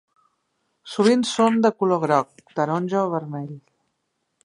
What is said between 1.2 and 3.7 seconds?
són de color groc, taronja o vermell.